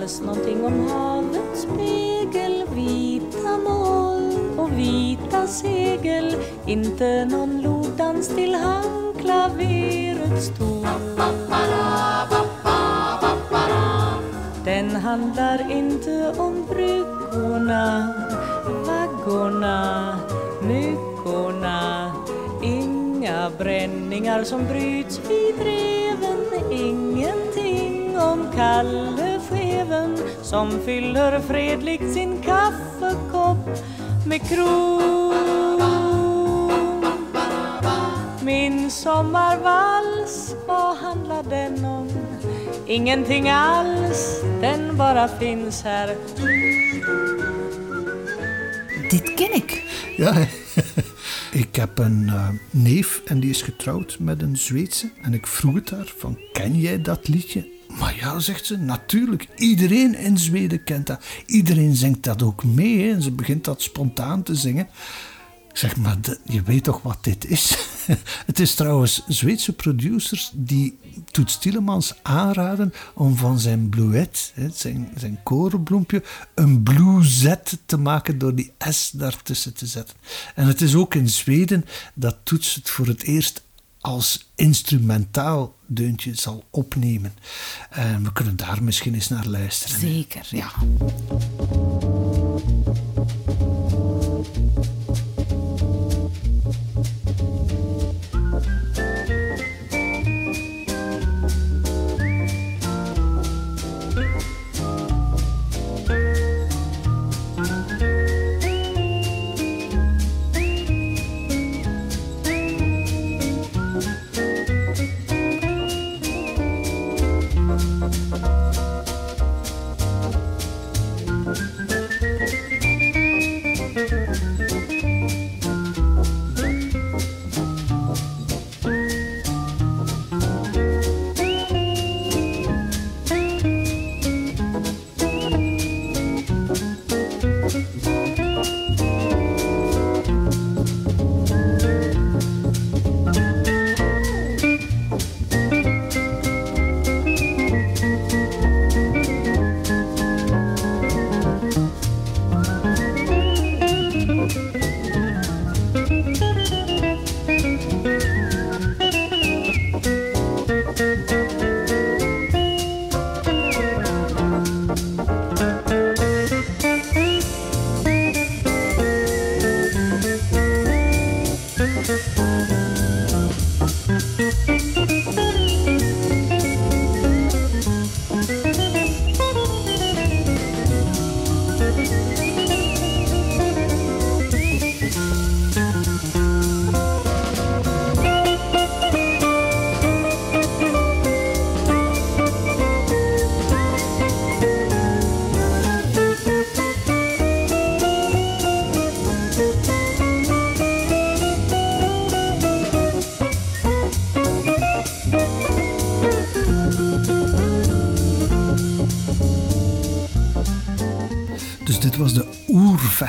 Inte 0.02 0.14
alls 0.14 0.20
någonting 0.20 0.64
om 0.64 0.88
havets 0.88 1.62
spegel. 1.62 2.64
Vita 2.74 3.58
moln 3.58 4.58
och 4.58 4.72
vita 4.78 5.46
segel. 5.46 6.36
Inte 6.66 7.24
någon 7.24 7.62
lodans 7.62 8.28
till 8.28 8.54
handklaverets 8.54 10.48
ton 10.58 10.86
Den 14.64 14.90
handlar 14.90 15.70
inte 15.70 16.34
om 16.38 16.66
bryggorna, 16.70 18.14
vaggorna, 18.86 20.18
myggorna 20.62 22.12
Inga 22.62 23.50
bränningar 23.58 24.44
som 24.44 24.66
bryts 24.66 25.20
vid 25.28 25.58
reven 25.58 26.70
Ingenting 26.70 28.18
om 28.18 28.46
Kalle 28.56 29.31
Scheven 29.82 30.16
som 30.42 30.70
fyller 30.84 31.40
fredligt 31.40 32.12
sin 32.12 32.42
kaffekopp 32.42 33.68
med 34.26 34.40
kron 34.48 35.80
Min 38.44 38.90
sommarvals, 38.90 40.54
vad 40.66 40.96
handlar 40.96 41.42
den 41.42 41.84
om? 41.84 42.08
Ingenting 42.86 43.48
alls, 43.48 44.42
den 44.60 44.96
bara 44.96 45.28
finns 45.28 45.82
här 45.82 46.16
Dit 49.10 49.36
ken 49.36 49.54
ik. 49.54 49.82
Ja, 50.16 50.46
ik 51.62 51.76
heb 51.76 51.98
een 51.98 52.22
uh, 52.26 52.48
neef 52.70 53.22
en 53.24 53.40
die 53.40 53.50
is 53.50 53.62
getrouwd 53.62 54.16
met 54.20 54.42
een 54.42 54.56
Zweedse. 54.56 55.10
En 55.22 55.34
ik 55.34 55.46
vroeg 55.46 55.74
het 55.74 55.90
haar 55.90 56.12
van, 56.16 56.38
ken 56.52 56.74
jij 56.74 57.02
dat 57.02 57.28
liedje? 57.28 57.71
Maar 57.98 58.16
ja, 58.16 58.38
zegt 58.38 58.66
ze, 58.66 58.76
natuurlijk. 58.76 59.48
Iedereen 59.56 60.14
in 60.14 60.38
Zweden 60.38 60.84
kent 60.84 61.06
dat. 61.06 61.24
Iedereen 61.46 61.96
zingt 61.96 62.22
dat 62.22 62.42
ook 62.42 62.64
mee. 62.64 63.10
En 63.10 63.22
ze 63.22 63.30
begint 63.30 63.64
dat 63.64 63.82
spontaan 63.82 64.42
te 64.42 64.54
zingen. 64.54 64.88
Ik 65.72 65.78
zeg, 65.78 65.96
maar 65.96 66.16
je 66.44 66.62
weet 66.62 66.84
toch 66.84 67.02
wat 67.02 67.18
dit 67.24 67.46
is? 67.46 67.76
het 68.46 68.60
is 68.60 68.74
trouwens 68.74 69.22
Zweedse 69.28 69.72
producers 69.72 70.50
die 70.54 70.98
Toets 71.30 71.58
Tielemans 71.58 72.14
aanraden 72.22 72.92
om 73.14 73.36
van 73.36 73.58
zijn 73.58 73.88
bluet, 73.88 74.52
zijn, 74.72 75.12
zijn 75.16 75.38
korenbloempje, 75.42 76.22
een 76.54 76.82
bluezet 76.82 77.78
te 77.86 77.96
maken 77.96 78.38
door 78.38 78.54
die 78.54 78.72
S 78.78 79.10
daartussen 79.10 79.74
te 79.74 79.86
zetten. 79.86 80.16
En 80.54 80.66
het 80.66 80.80
is 80.80 80.94
ook 80.94 81.14
in 81.14 81.28
Zweden 81.28 81.84
dat 82.14 82.36
Toets 82.42 82.74
het 82.74 82.90
voor 82.90 83.06
het 83.06 83.22
eerst 83.22 83.62
als 84.02 84.50
instrumentaal 84.54 85.76
deuntje 85.86 86.34
zal 86.34 86.64
opnemen. 86.70 87.32
En 87.90 88.24
we 88.24 88.32
kunnen 88.32 88.56
daar 88.56 88.82
misschien 88.82 89.14
eens 89.14 89.28
naar 89.28 89.46
luisteren. 89.46 90.00
Zeker, 90.00 90.46
ja. 90.50 90.72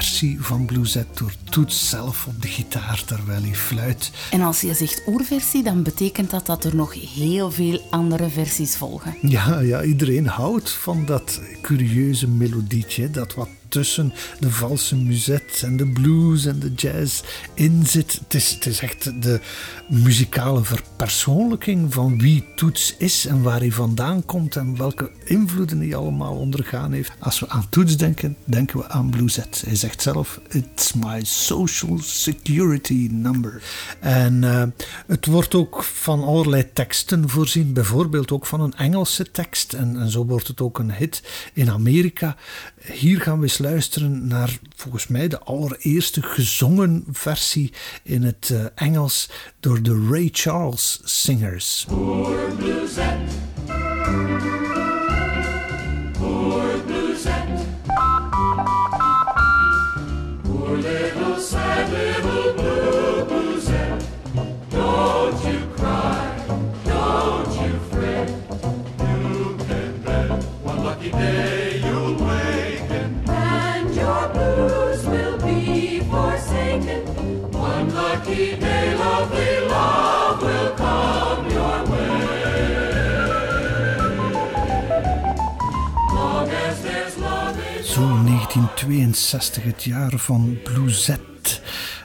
hablar. 0.03 0.12
Oerversie 0.23 0.41
van 0.41 0.65
Bluesette 0.65 1.23
door 1.23 1.33
Toets 1.49 1.89
zelf 1.89 2.27
op 2.27 2.41
de 2.41 2.47
gitaar 2.47 3.03
terwijl 3.05 3.41
hij 3.41 3.55
fluit. 3.55 4.11
En 4.31 4.41
als 4.41 4.61
je 4.61 4.73
zegt 4.73 5.03
oerversie, 5.07 5.63
dan 5.63 5.83
betekent 5.83 6.29
dat 6.29 6.45
dat 6.45 6.63
er 6.63 6.75
nog 6.75 6.93
heel 7.15 7.51
veel 7.51 7.81
andere 7.89 8.29
versies 8.29 8.75
volgen. 8.75 9.15
Ja, 9.21 9.59
ja 9.59 9.83
iedereen 9.83 10.27
houdt 10.27 10.71
van 10.71 11.05
dat 11.05 11.41
curieuze 11.61 12.27
melodietje, 12.27 13.11
dat 13.11 13.33
wat 13.33 13.49
tussen 13.73 14.13
de 14.39 14.51
valse 14.51 14.95
muzet 14.95 15.61
en 15.65 15.77
de 15.77 15.87
blues 15.87 16.45
en 16.45 16.59
de 16.59 16.73
jazz 16.73 17.21
in 17.53 17.85
zit. 17.85 18.13
Het 18.13 18.33
is, 18.33 18.51
het 18.51 18.65
is 18.65 18.79
echt 18.79 19.23
de 19.23 19.39
muzikale 19.89 20.63
verpersoonlijking 20.63 21.93
van 21.93 22.19
wie 22.19 22.45
Toets 22.55 22.95
is 22.97 23.25
en 23.25 23.41
waar 23.41 23.59
hij 23.59 23.71
vandaan 23.71 24.25
komt 24.25 24.55
en 24.55 24.77
welke 24.77 25.11
invloeden 25.25 25.79
hij 25.79 25.95
allemaal 25.95 26.35
ondergaan 26.35 26.91
heeft. 26.91 27.11
Als 27.19 27.39
we 27.39 27.49
aan 27.49 27.69
Toets 27.69 27.97
denken, 27.97 28.35
denken 28.43 28.77
we 28.77 28.89
aan 28.89 29.09
Bluesette. 29.09 29.65
Hij 29.65 29.75
zegt 29.75 30.01
zelf, 30.01 30.12
it's 30.49 30.93
my 30.93 31.23
social 31.23 31.97
security 31.99 33.07
number. 33.11 33.61
En 33.99 34.43
uh, 34.43 34.63
het 35.07 35.25
wordt 35.25 35.55
ook 35.55 35.83
van 35.83 36.23
allerlei 36.23 36.73
teksten 36.73 37.29
voorzien, 37.29 37.73
bijvoorbeeld 37.73 38.31
ook 38.31 38.45
van 38.45 38.61
een 38.61 38.73
Engelse 38.73 39.31
tekst. 39.31 39.73
En, 39.73 39.99
en 39.99 40.09
zo 40.09 40.25
wordt 40.25 40.47
het 40.47 40.61
ook 40.61 40.79
een 40.79 40.93
hit 40.93 41.23
in 41.53 41.69
Amerika. 41.69 42.35
Hier 42.91 43.21
gaan 43.21 43.37
we 43.37 43.43
eens 43.43 43.57
luisteren 43.57 44.27
naar 44.27 44.57
volgens 44.75 45.07
mij 45.07 45.27
de 45.27 45.39
allereerste 45.39 46.21
gezongen 46.21 47.03
versie 47.11 47.73
in 48.03 48.23
het 48.23 48.49
uh, 48.51 48.65
Engels 48.75 49.29
door 49.59 49.81
de 49.81 50.07
Ray 50.09 50.29
Charles 50.31 51.01
Singers. 51.03 51.85
Poor. 51.87 52.51
1962, 88.53 89.63
het 89.63 89.83
jaar 89.83 90.17
van 90.17 90.57
Bluesette. 90.63 91.59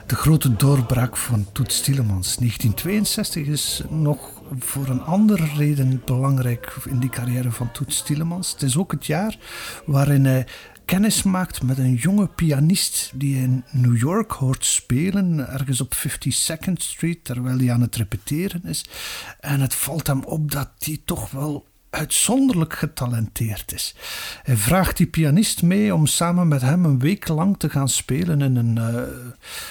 De 0.05 0.15
grote 0.15 0.55
doorbraak 0.55 1.17
van 1.17 1.45
Toet 1.51 1.83
Tielemans. 1.83 2.35
1962 2.35 3.45
is 3.45 3.81
nog 3.89 4.41
voor 4.59 4.87
een 4.87 5.01
andere 5.01 5.47
reden 5.55 6.01
belangrijk 6.05 6.75
in 6.85 6.99
die 6.99 7.09
carrière 7.09 7.51
van 7.51 7.71
Toet 7.71 8.05
Tielemans. 8.05 8.51
Het 8.51 8.61
is 8.61 8.77
ook 8.77 8.91
het 8.91 9.05
jaar 9.05 9.37
waarin 9.85 10.25
hij 10.25 10.47
kennis 10.85 11.23
maakt 11.23 11.63
met 11.63 11.77
een 11.77 11.95
jonge 11.95 12.27
pianist 12.27 13.11
die 13.15 13.35
hij 13.35 13.43
in 13.43 13.63
New 13.71 13.97
York 13.97 14.31
hoort 14.31 14.65
spelen, 14.65 15.49
ergens 15.49 15.81
op 15.81 15.95
52nd 15.95 16.73
Street, 16.73 17.23
terwijl 17.23 17.57
hij 17.57 17.71
aan 17.71 17.81
het 17.81 17.95
repeteren 17.95 18.65
is. 18.65 18.85
En 19.39 19.61
het 19.61 19.75
valt 19.75 20.07
hem 20.07 20.23
op 20.23 20.51
dat 20.51 20.69
hij 20.79 21.01
toch 21.05 21.31
wel 21.31 21.68
uitzonderlijk 21.89 22.73
getalenteerd 22.73 23.73
is. 23.73 23.95
Hij 24.43 24.57
vraagt 24.57 24.97
die 24.97 25.07
pianist 25.07 25.61
mee 25.61 25.93
om 25.93 26.05
samen 26.05 26.47
met 26.47 26.61
hem 26.61 26.85
een 26.85 26.99
week 26.99 27.27
lang 27.27 27.57
te 27.57 27.69
gaan 27.69 27.89
spelen 27.89 28.41
in 28.41 28.55
een 28.55 28.75
uh, 28.77 29.01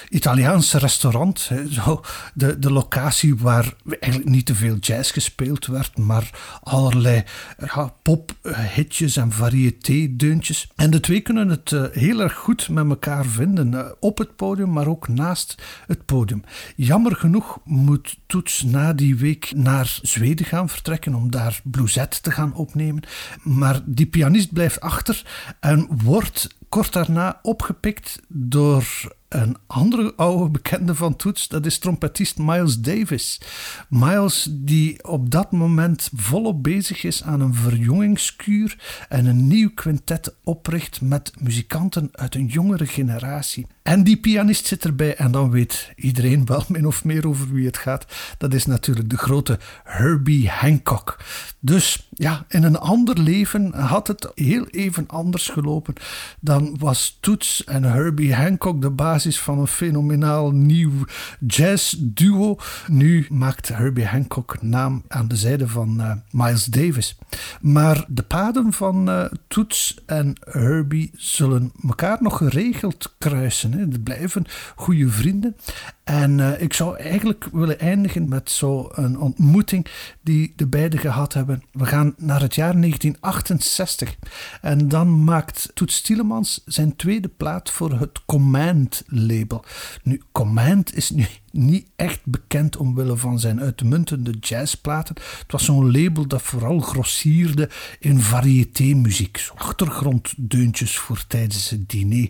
Italiaanse 0.09 0.77
restaurant. 0.77 1.51
Zo, 1.69 2.01
de, 2.33 2.59
de 2.59 2.71
locatie 2.71 3.37
waar 3.37 3.73
eigenlijk 3.99 4.31
niet 4.31 4.45
te 4.45 4.55
veel 4.55 4.75
jazz 4.75 5.13
gespeeld 5.13 5.65
werd, 5.65 5.97
maar 5.97 6.29
allerlei 6.63 7.23
ja, 7.57 7.93
pophitjes 8.01 9.17
en 9.17 9.31
variété-deuntjes. 9.31 10.69
En 10.75 10.89
de 10.89 10.99
twee 10.99 11.21
kunnen 11.21 11.49
het 11.49 11.75
heel 11.91 12.19
erg 12.19 12.33
goed 12.33 12.69
met 12.69 12.89
elkaar 12.89 13.25
vinden, 13.25 13.95
op 13.99 14.17
het 14.17 14.35
podium, 14.35 14.71
maar 14.71 14.87
ook 14.87 15.07
naast 15.07 15.55
het 15.87 16.05
podium. 16.05 16.43
Jammer 16.75 17.15
genoeg 17.15 17.59
moet 17.63 18.17
Toets 18.25 18.63
na 18.63 18.93
die 18.93 19.15
week 19.15 19.51
naar 19.55 19.99
Zweden 20.01 20.45
gaan 20.45 20.69
vertrekken 20.69 21.15
om 21.15 21.31
daar 21.31 21.61
blueset 21.63 22.08
te 22.15 22.31
gaan 22.31 22.53
opnemen. 22.53 23.03
Maar 23.43 23.81
die 23.85 24.05
pianist 24.05 24.53
blijft 24.53 24.79
achter 24.79 25.25
en 25.59 25.87
wordt 26.03 26.47
kort 26.69 26.93
daarna 26.93 27.39
opgepikt 27.41 28.19
door 28.27 29.17
een 29.29 29.57
andere 29.67 30.13
oude 30.15 30.49
bekende 30.49 30.95
van 30.95 31.15
Toets, 31.15 31.47
dat 31.47 31.65
is 31.65 31.79
trompetist 31.79 32.37
Miles 32.37 32.79
Davis. 32.79 33.41
Miles 33.89 34.47
die 34.51 35.03
op 35.03 35.31
dat 35.31 35.51
moment 35.51 36.09
volop 36.15 36.63
bezig 36.63 37.03
is 37.03 37.23
aan 37.23 37.41
een 37.41 37.53
verjongingskuur 37.53 38.77
en 39.09 39.25
een 39.25 39.47
nieuw 39.47 39.71
quintet 39.73 40.35
opricht 40.43 41.01
met 41.01 41.31
muzikanten 41.39 42.09
uit 42.11 42.35
een 42.35 42.45
jongere 42.45 42.85
generatie. 42.85 43.67
En 43.81 44.03
die 44.03 44.17
pianist 44.17 44.65
zit 44.65 44.85
erbij 44.85 45.15
en 45.15 45.31
dan 45.31 45.51
weet 45.51 45.91
iedereen 45.95 46.45
wel 46.45 46.63
min 46.67 46.87
of 46.87 47.03
meer 47.03 47.27
over 47.27 47.53
wie 47.53 47.65
het 47.65 47.77
gaat. 47.77 48.05
Dat 48.37 48.53
is 48.53 48.65
natuurlijk 48.65 49.09
de 49.09 49.17
grote 49.17 49.59
Herbie 49.83 50.49
Hancock. 50.49 51.17
Dus 51.59 52.09
ja, 52.13 52.45
in 52.47 52.63
een 52.63 52.77
ander 52.77 53.19
leven 53.19 53.73
had 53.73 54.07
het 54.07 54.31
heel 54.35 54.67
even 54.67 55.07
anders 55.07 55.47
gelopen. 55.47 55.93
Dan 56.39 56.75
was 56.79 57.17
Toets 57.19 57.63
en 57.63 57.83
Herbie 57.83 58.35
Hancock 58.35 58.81
de 58.81 58.91
van 59.27 59.59
een 59.59 59.67
fenomenaal 59.67 60.51
nieuw 60.51 60.91
jazz-duo. 61.39 62.57
Nu 62.87 63.25
maakt 63.29 63.67
Herbie 63.67 64.05
Hancock 64.05 64.61
naam 64.61 65.03
aan 65.07 65.27
de 65.27 65.35
zijde 65.35 65.67
van 65.67 66.01
uh, 66.01 66.11
Miles 66.31 66.65
Davis. 66.65 67.17
Maar 67.61 68.05
de 68.07 68.23
paden 68.23 68.73
van 68.73 69.09
uh, 69.09 69.25
Toets 69.47 69.97
en 70.05 70.35
Herbie 70.39 71.11
zullen 71.15 71.71
elkaar 71.87 72.17
nog 72.21 72.37
geregeld 72.37 73.15
kruisen. 73.17 73.71
Hè. 73.71 73.79
Het 73.79 74.03
blijven 74.03 74.45
goede 74.75 75.09
vrienden. 75.09 75.55
En 76.03 76.37
uh, 76.37 76.61
ik 76.61 76.73
zou 76.73 76.97
eigenlijk 76.97 77.47
willen 77.51 77.79
eindigen 77.79 78.29
met 78.29 78.51
zo'n 78.51 79.19
ontmoeting 79.19 79.87
die 80.21 80.53
de 80.55 80.67
beiden 80.67 80.99
gehad 80.99 81.33
hebben. 81.33 81.63
We 81.71 81.85
gaan 81.85 82.13
naar 82.17 82.41
het 82.41 82.55
jaar 82.55 82.73
1968. 82.73 84.15
En 84.61 84.87
dan 84.87 85.23
maakt 85.23 85.71
Toets 85.73 86.01
Tielemans 86.01 86.61
zijn 86.65 86.95
tweede 86.95 87.27
plaat 87.27 87.71
voor 87.71 87.99
het 87.99 88.25
Command 88.25 89.03
label. 89.09 89.63
Nu, 90.03 90.21
Command 90.31 90.95
is 90.95 91.09
nu 91.09 91.25
niet 91.51 91.87
echt 91.95 92.19
bekend 92.23 92.77
omwille 92.77 93.17
van 93.17 93.39
zijn 93.39 93.61
uitmuntende 93.61 94.31
jazzplaten. 94.39 95.15
Het 95.15 95.51
was 95.51 95.65
zo'n 95.65 95.91
label 95.91 96.27
dat 96.27 96.41
vooral 96.41 96.79
grossierde 96.79 97.69
in 97.99 98.19
variété-muziek, 98.19 99.49
achtergronddeuntjes 99.55 100.97
voor 100.97 101.23
tijdens 101.27 101.69
het 101.69 101.89
diner. 101.89 102.29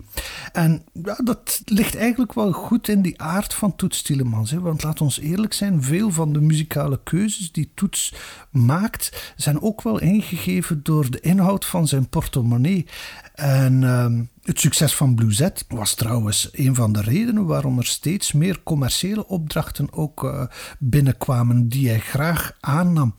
En 0.52 0.84
ja, 1.04 1.16
dat 1.24 1.62
ligt 1.66 1.96
eigenlijk 1.96 2.34
wel 2.34 2.52
goed 2.52 2.88
in 2.88 3.02
die 3.02 3.22
aard 3.22 3.54
van 3.54 3.76
Toets 3.76 4.02
Tielemans. 4.02 4.52
Hè? 4.52 4.60
Want 4.60 4.84
laat 4.84 5.02
ons 5.02 5.20
eerlijk 5.20 5.54
zijn, 5.54 5.84
veel 5.84 6.12
van 6.12 6.34
de 6.34 6.42
muzikale 6.42 7.00
keuzes 7.04 7.52
die 7.52 7.72
Toets 7.74 8.14
maakt, 8.52 9.34
zijn 9.36 9.62
ook 9.62 9.82
wel 9.82 10.00
ingegeven 10.00 10.84
door 10.84 11.12
de 11.12 11.20
inhoud 11.20 11.66
van 11.66 11.88
zijn 11.88 12.10
portemonnee. 12.10 12.86
En 13.36 13.82
uh, 13.82 14.06
het 14.50 14.60
succes 14.60 14.96
van 14.96 15.16
Bluezette 15.16 15.64
was 15.68 15.94
trouwens 15.94 16.50
een 16.52 16.76
van 16.76 16.92
de 16.94 17.02
redenen 17.02 17.46
waarom 17.46 17.78
er 17.78 17.86
steeds 17.86 18.32
meer 18.32 18.64
commerciële 18.64 19.28
opdrachten 19.28 19.94
ook 19.94 20.24
uh, 20.24 20.44
binnenkwamen 20.80 21.68
die 21.68 21.90
hij 21.90 22.00
graag 22.00 22.56
aannam. 22.60 23.16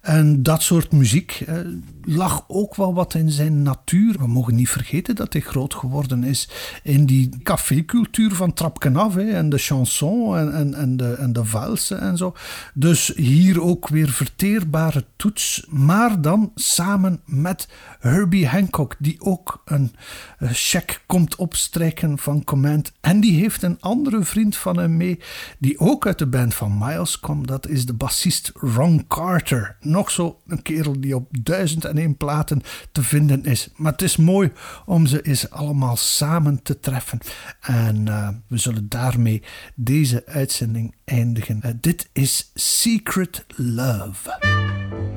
En 0.00 0.42
dat 0.42 0.62
soort 0.62 0.92
muziek 0.92 1.44
uh, 1.48 1.58
lag 2.02 2.44
ook 2.48 2.74
wel 2.74 2.94
wat 2.94 3.14
in 3.14 3.30
zijn 3.30 3.62
natuur. 3.62 4.18
We 4.18 4.26
mogen 4.26 4.54
niet 4.54 4.68
vergeten 4.68 5.14
dat 5.14 5.32
hij 5.32 5.42
groot 5.42 5.74
geworden 5.74 6.24
is 6.24 6.48
in 6.82 7.06
die 7.06 7.30
cafécultuur 7.42 8.34
van 8.34 8.52
Trapken 8.52 8.96
af 8.96 9.14
hè, 9.14 9.30
en 9.30 9.48
de 9.48 9.58
chanson 9.58 10.36
en, 10.36 10.54
en, 10.54 10.74
en, 10.74 10.96
de, 10.96 11.12
en 11.12 11.32
de 11.32 11.44
valsen 11.44 12.00
en 12.00 12.16
zo. 12.16 12.34
Dus 12.74 13.12
hier 13.16 13.62
ook 13.62 13.88
weer 13.88 14.08
verteerbare 14.08 15.04
toets, 15.16 15.66
maar 15.68 16.20
dan 16.20 16.52
samen 16.54 17.20
met 17.24 17.68
Herbie 18.00 18.48
Hancock, 18.48 18.96
die 18.98 19.16
ook 19.20 19.62
een 19.64 19.94
uh, 20.38 20.52
check 20.74 21.02
komt 21.06 21.36
opstrijken 21.36 22.18
van 22.18 22.44
Command. 22.44 22.92
En 23.00 23.20
die 23.20 23.40
heeft 23.40 23.62
een 23.62 23.80
andere 23.80 24.24
vriend 24.24 24.56
van 24.56 24.78
hem 24.78 24.96
mee, 24.96 25.20
die 25.58 25.78
ook 25.78 26.06
uit 26.06 26.18
de 26.18 26.26
band 26.26 26.54
van 26.54 26.78
Miles 26.78 27.20
komt. 27.20 27.48
Dat 27.48 27.68
is 27.68 27.86
de 27.86 27.92
bassist 27.92 28.52
Ron 28.54 29.06
Carter. 29.06 29.76
Nog 29.80 30.10
zo 30.10 30.40
een 30.46 30.62
kerel 30.62 31.00
die 31.00 31.16
op 31.16 31.28
duizend 31.42 31.84
en 31.84 31.98
één 31.98 32.16
platen 32.16 32.62
te 32.92 33.02
vinden 33.02 33.44
is. 33.44 33.68
Maar 33.76 33.92
het 33.92 34.02
is 34.02 34.16
mooi 34.16 34.52
om 34.86 35.06
ze 35.06 35.22
eens 35.22 35.50
allemaal 35.50 35.96
samen 35.96 36.62
te 36.62 36.80
treffen. 36.80 37.18
En 37.60 38.06
uh, 38.06 38.28
we 38.46 38.56
zullen 38.56 38.88
daarmee 38.88 39.42
deze 39.74 40.22
uitzending 40.26 40.94
eindigen. 41.04 41.60
Uh, 41.64 41.70
dit 41.80 42.08
is 42.12 42.50
Secret 42.54 43.44
Love. 43.56 45.13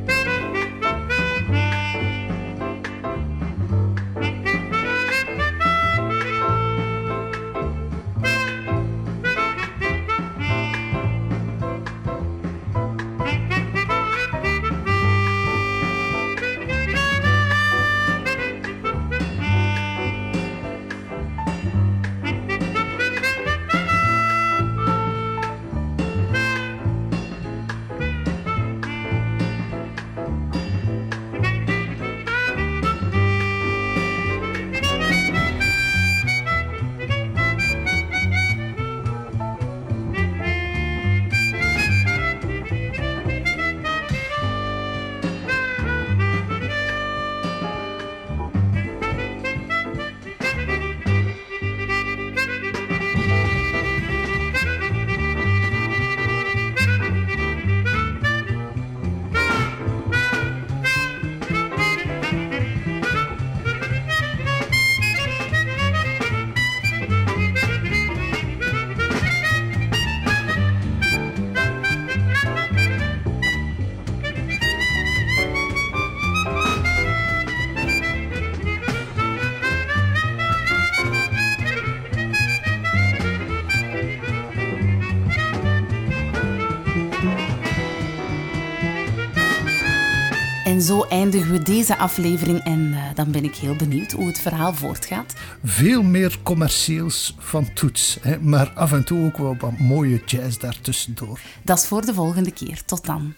Zo 90.88 91.04
eindigen 91.04 91.52
we 91.52 91.62
deze 91.62 91.98
aflevering 91.98 92.60
en 92.60 92.80
uh, 92.80 93.04
dan 93.16 93.32
ben 93.32 93.44
ik 93.44 93.56
heel 93.56 93.76
benieuwd 93.76 94.12
hoe 94.12 94.28
het 94.28 94.40
verhaal 94.40 94.74
voortgaat. 94.74 95.34
Veel 95.64 96.04
meer 96.04 96.38
commercieels 96.44 97.36
van 97.40 97.74
toets, 97.74 98.18
hè, 98.22 98.40
maar 98.40 98.72
af 98.76 98.92
en 98.92 99.04
toe 99.04 99.26
ook 99.26 99.38
wel 99.38 99.56
wat 99.60 99.78
mooie 99.78 100.22
jazz 100.26 100.58
daartussendoor. 100.58 101.40
Dat 101.64 101.78
is 101.78 101.86
voor 101.86 102.06
de 102.06 102.14
volgende 102.14 102.52
keer. 102.52 102.82
Tot 102.86 103.06
dan. 103.06 103.34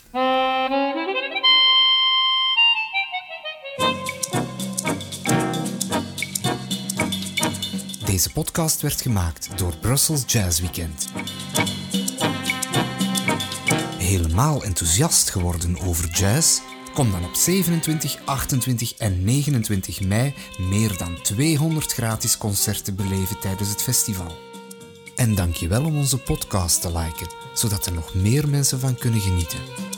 Deze 8.05 8.31
podcast 8.33 8.81
werd 8.81 9.01
gemaakt 9.01 9.49
door 9.55 9.73
Brussels 9.81 10.23
Jazz 10.27 10.59
Weekend. 10.59 11.07
Helemaal 13.97 14.63
enthousiast 14.63 15.29
geworden 15.29 15.79
over 15.79 16.09
jazz? 16.09 16.59
Kom 16.99 17.11
dan 17.11 17.25
op 17.25 17.35
27, 17.35 18.19
28 18.25 18.93
en 18.97 19.23
29 19.23 20.01
mei 20.01 20.33
meer 20.57 20.97
dan 20.97 21.21
200 21.21 21.93
gratis 21.93 22.37
concerten 22.37 22.95
beleven 22.95 23.39
tijdens 23.39 23.69
het 23.69 23.81
festival. 23.81 24.37
En 25.15 25.35
dank 25.35 25.55
je 25.55 25.67
wel 25.67 25.85
om 25.85 25.97
onze 25.97 26.17
podcast 26.17 26.81
te 26.81 26.87
liken, 26.87 27.27
zodat 27.53 27.85
er 27.85 27.93
nog 27.93 28.13
meer 28.13 28.49
mensen 28.49 28.79
van 28.79 28.95
kunnen 28.95 29.21
genieten. 29.21 29.88